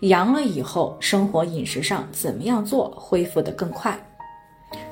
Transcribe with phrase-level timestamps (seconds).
[0.00, 3.98] 阳了以后，生活饮食上怎么样做恢复的更快？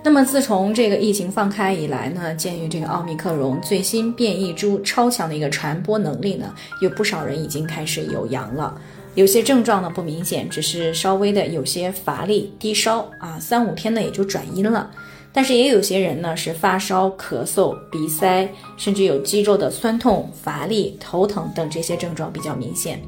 [0.03, 8.81] 那么自从这个疫情放开以来呢，鉴于这个奥密克戎最新变异株超强的一个传播能力呢，有不少人已经开始有阳了。
[9.15, 14.91] 有些症状呢不明显，只是稍微的有些乏力、低烧啊，三五天呢也就转阴了。
[15.33, 23.01] 但是也有些人呢是发烧、咳嗽、鼻塞，甚至有肌肉的酸痛、乏力、头疼等这些症状比较明显。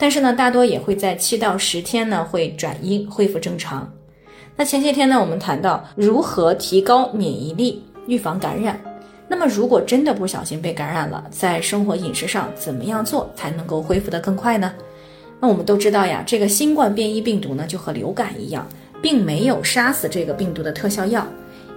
[0.00, 3.86] 但是呢，大多也会在七到十天呢会转阴，恢复正常。
[4.56, 8.80] 那前些天呢，我们谈到如何提高免疫力，预防感染。
[9.28, 14.72] 那么如果真的不小心被感染了，在生活饮食上怎么样做才能够恢复得更快呢？
[15.38, 18.66] 那我们都知道呀，这个新冠变异病毒呢就和流感一样，
[19.02, 21.26] 并没有杀死这个病毒的特效药。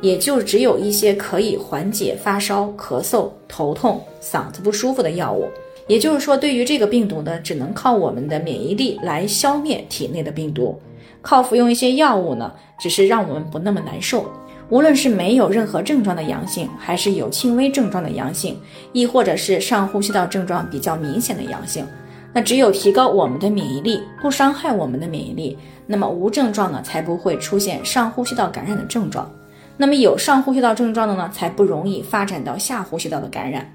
[0.02, 5.48] 也就只有一些可以缓解发烧、咳嗽、头痛、嗓子不舒服的药物。
[5.88, 10.80] 也就是说，对于这个病毒呢，只能靠我们的免疫力来消灭体内的病毒。
[11.22, 14.26] 靠服用一些药物呢，只是让我们不那么难受。
[14.70, 18.58] 无论是没有任何症状的阳性，还是有轻微症状的阳性，
[18.92, 21.86] 亦或者是上呼吸道症状比较明显的阳性，
[22.34, 29.30] 那只有提高我们的免疫力，不伤害我们的免疫力，那么无症状呢，才不会出现上呼吸道感染的症状。
[29.78, 33.72] 那么有上呼吸道症状的呢，才不容易发展到下呼吸道的感染。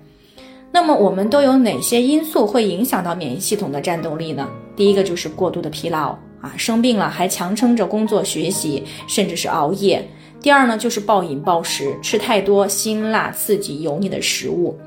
[0.71, 4.49] 那么我们都有哪些因素会影响到免疫系统的战斗力呢？
[4.77, 10.07] 第一个就是过度的疲劳啊，生病了还强撑着工作学习，甚至是熬夜。
[10.41, 14.79] 第二呢，就是暴饮暴食，吃太多辛辣刺激油腻的食物。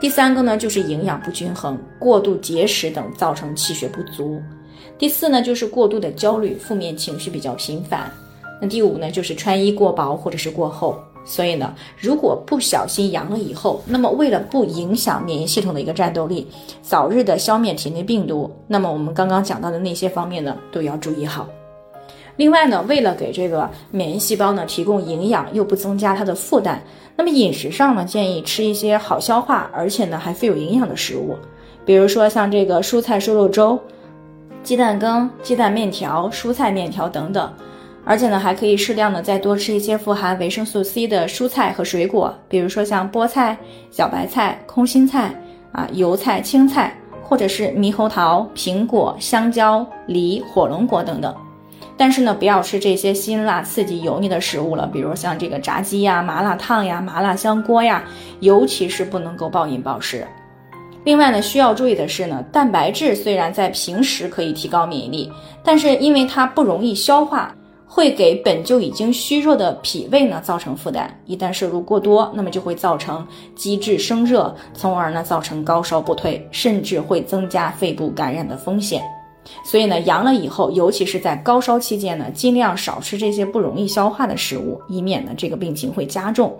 [0.00, 4.42] 第三个呢，就是营养不均衡，过度节食等造成气血不足。
[4.98, 8.10] 第四呢，就是过度的焦虑，负面情绪比较频繁。
[8.60, 10.98] 那第五呢，就是穿衣过薄或者是过厚。
[11.26, 16.46] 所以呢，如果不小心阳了以后，那么为了不影响免疫系统的一个战斗力，
[16.82, 21.48] 早日的消灭体内病毒，那么我们刚刚讲到的那些方面呢，都要注意好。
[22.36, 26.80] 另外呢，为了给这个免疫细胞呢提供营养，又不增加它的负担，
[27.16, 31.34] 那么饮食上呢，建议吃一些好消化，而且呢还富有营养的食物，
[31.84, 33.76] 比如说像这个蔬菜瘦肉粥、
[34.62, 37.52] 鸡蛋羹、鸡蛋面条、蔬菜面条等等。
[38.08, 43.58] 而且呢，还可以适量的再多吃一些富含维生素 C 的蔬菜和水果，比如说像菠菜、
[43.90, 45.34] 小白菜、空心菜
[45.72, 51.34] 啊、油菜、青菜，或者是猕猴桃、苹果、香蕉、梨、火龙果等等。
[51.96, 58.04] 但是呢，不要吃这些辛辣、刺激、油腻的食物了，比如像这个炸鸡呀、麻辣烫呀、麻辣香锅呀，
[58.38, 60.24] 尤其是不能够暴饮暴食。
[61.02, 65.32] 另外呢，需要注意的是呢，蛋白质虽然在平时可以提高免疫力，
[65.64, 67.52] 但是因为它不容易消化。
[67.86, 79.02] 会给本就已经虚弱的脾胃呢造成负担，一旦摄入过多，那么就会造成积滞生热，从而呢造成高烧不退，甚至会增加肺部感染的风险。
[79.64, 86.52] 所以呢，阳了以后，尤其是在高烧期间呢，尽量少吃这些不容易消化的食物，以免呢这个病情会加重。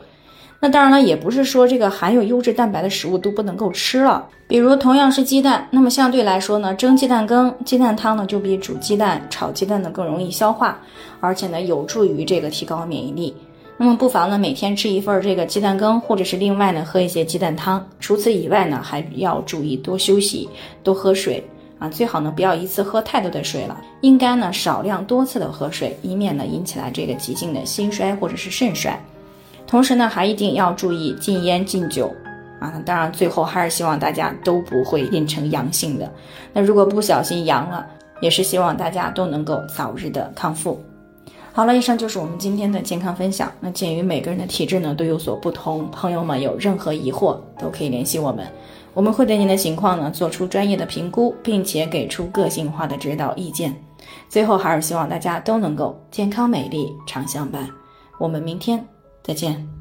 [0.58, 4.26] 那当然了，也不是说这个含有优质蛋白的食物都不能够吃了。
[4.48, 10.80] 比如同样是鸡蛋，那么相对来说呢，蒸鸡蛋羹、鸡蛋汤呢就比煮鸡蛋、炒鸡蛋呢更容易消化，
[11.20, 13.34] 而且呢有助于这个提高免疫力。
[13.76, 17.86] 那么不妨呢每天吃一份这个鸡蛋羹，或者是另外呢喝一些鸡蛋汤。
[18.00, 20.48] 除此以外呢，还要注意多休息、
[20.82, 21.44] 多喝水
[21.78, 28.98] 啊，最好呢不要一次喝太多的水了，应该呢少量多次的喝水，以免呢引起来这个急性的心衰或者是肾衰。
[29.66, 32.14] 同时呢，还一定要注意禁烟禁酒
[32.60, 32.72] 啊！
[32.86, 36.10] 当然，最后还是希望大家都不会变成阳性的。
[36.52, 37.84] 那如果不小心阳了，
[38.20, 40.80] 也是希望大家都能够早日的康复。
[41.52, 43.50] 好了，以上就是我们今天的健康分享。
[43.60, 48.46] 那鉴于每个人的体质呢都有所不同，朋友们有任何疑惑都可以联系我们，
[48.94, 53.74] 我们会对您的情况呢做出专业的评估，并且给出个性化的指导意见。
[54.28, 57.68] 最后还是希望大家都能够健康美丽常相伴。
[58.18, 58.95] 我们明天。
[59.26, 59.75] 再见。